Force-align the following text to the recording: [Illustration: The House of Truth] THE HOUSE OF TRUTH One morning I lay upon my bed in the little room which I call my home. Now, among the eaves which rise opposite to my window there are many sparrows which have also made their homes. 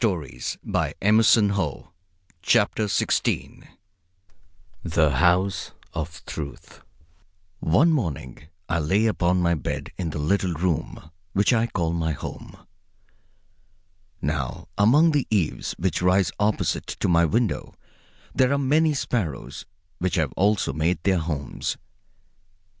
[Illustration: 0.03 0.59
The 0.63 0.93
House 0.99 1.37
of 1.45 2.55
Truth] 2.55 3.67
THE 4.83 5.11
HOUSE 5.17 5.71
OF 5.93 6.25
TRUTH 6.25 6.81
One 7.59 7.93
morning 7.93 8.47
I 8.67 8.79
lay 8.79 9.05
upon 9.05 9.43
my 9.43 9.53
bed 9.53 9.91
in 9.99 10.09
the 10.09 10.17
little 10.17 10.53
room 10.55 11.11
which 11.33 11.53
I 11.53 11.67
call 11.67 11.93
my 11.93 12.13
home. 12.13 12.55
Now, 14.19 14.67
among 14.75 15.11
the 15.11 15.27
eaves 15.29 15.75
which 15.77 16.01
rise 16.01 16.31
opposite 16.39 16.87
to 16.87 17.07
my 17.07 17.23
window 17.25 17.75
there 18.33 18.51
are 18.51 18.57
many 18.57 18.95
sparrows 18.95 19.67
which 19.99 20.15
have 20.15 20.33
also 20.35 20.73
made 20.73 20.97
their 21.03 21.19
homes. 21.19 21.77